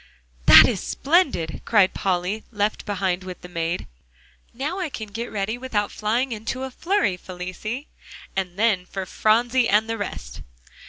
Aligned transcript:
"That 0.47 0.67
is 0.67 0.79
splendid," 0.81 1.61
cried 1.63 1.93
Polly, 1.93 2.43
left 2.51 2.87
behind 2.87 3.23
with 3.23 3.41
the 3.41 3.47
maid, 3.47 3.85
"now 4.51 4.79
I 4.79 4.89
can 4.89 5.09
get 5.09 5.31
ready 5.31 5.59
without 5.59 5.91
flying 5.91 6.31
into 6.31 6.63
a 6.63 6.71
flurry, 6.71 7.17
Felicie; 7.17 7.87
and 8.35 8.57
then 8.57 8.87
for 8.87 9.05
Phronsie 9.05 9.69
and 9.69 9.87
the 9.87 9.99
rest!" 9.99 10.41